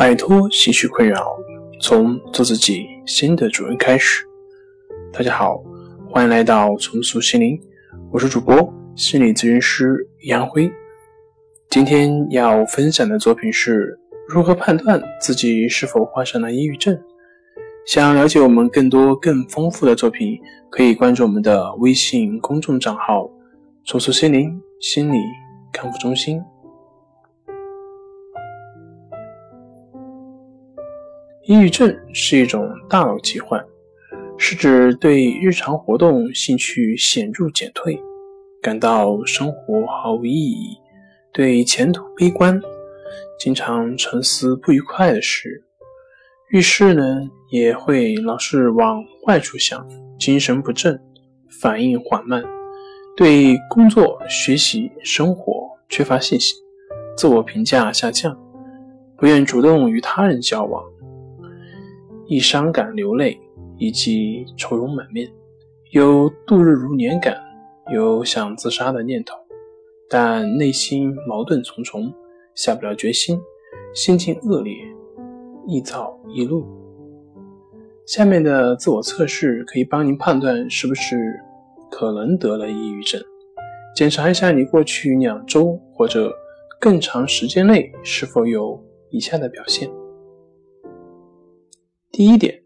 [0.00, 1.36] 摆脱情绪困扰，
[1.78, 4.24] 从做自己新的主人开始。
[5.12, 5.62] 大家好，
[6.08, 7.60] 欢迎来到重塑心灵，
[8.10, 8.56] 我是主播
[8.96, 10.72] 心理咨询师杨辉。
[11.68, 13.94] 今天要分享的作品是
[14.26, 16.98] 如何判断自己是否患上了抑郁症。
[17.84, 20.40] 想了解我们更多更丰富的作品，
[20.70, 23.30] 可以关注我们的微信公众账号
[23.84, 25.18] “重塑心灵心理
[25.70, 26.40] 康复中心”。
[31.50, 33.60] 抑郁症是一种大脑疾患，
[34.38, 38.00] 是指对日常活动兴趣显著减退，
[38.62, 40.76] 感到生活毫无意义，
[41.32, 42.60] 对前途悲观，
[43.36, 45.64] 经常沉思不愉快的事，
[46.50, 49.84] 遇事呢也会老是往坏处想，
[50.20, 51.02] 精神不振，
[51.60, 52.44] 反应缓慢，
[53.16, 56.56] 对工作、学习、生活缺乏信心，
[57.16, 58.38] 自我评价下降，
[59.16, 60.80] 不愿主动与他人交往。
[62.30, 63.36] 易伤感流泪，
[63.76, 65.28] 以及愁容满面，
[65.90, 67.36] 有度日如年感，
[67.92, 69.34] 有想自杀的念头，
[70.08, 72.14] 但内心矛盾重重，
[72.54, 73.36] 下不了决心，
[73.96, 74.72] 心情恶劣，
[75.66, 76.64] 易躁易怒。
[78.06, 81.16] 下面的自我测试可以帮您判断是不是
[81.90, 83.20] 可能得了抑郁症。
[83.96, 86.32] 检查一下你过去两周或者
[86.78, 89.90] 更长时间内是否有以下的表现。
[92.12, 92.60] 第一点，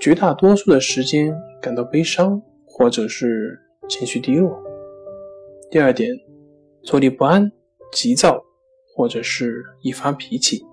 [0.00, 1.32] 绝大多数的时间
[1.62, 3.56] 感到悲伤或者是
[3.88, 4.60] 情绪低落。
[5.70, 6.10] 第二点，
[6.82, 7.50] 坐立不安、
[7.92, 8.42] 急躁
[8.92, 10.66] 或者是易发脾气。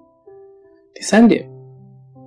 [0.96, 1.48] 第三点，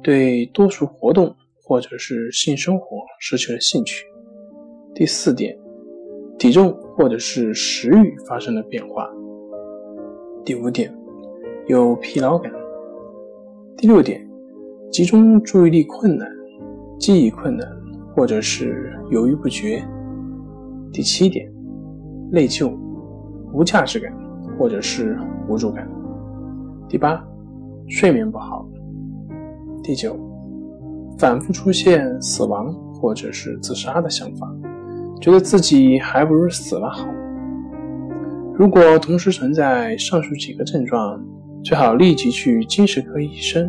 [0.05, 4.07] 对多数活动或者是性生活失去了兴趣。
[4.95, 5.59] 第四点，
[6.39, 9.11] 体重或者是食欲发生了变化。
[10.45, 10.97] 第五点，
[11.67, 12.53] 有疲劳感。
[13.77, 14.25] 第六点。
[14.91, 16.29] 集中注意力困难、
[17.01, 17.69] 记忆困难，
[18.15, 19.83] 或者是犹豫不决。
[20.93, 21.51] 第七点，
[22.31, 22.73] 内疚、
[23.53, 24.13] 无价值感，
[24.57, 25.89] 或者是无助感。
[26.89, 27.21] 第八，
[27.89, 28.65] 睡眠不好。
[29.83, 30.17] 第九，
[31.19, 34.49] 反复出现死亡或者是自杀的想法，
[35.21, 37.09] 觉得自己还不如死了好。
[38.57, 41.21] 如果同时存在上述几个症状，
[41.65, 43.69] 最好立即去精神科医生。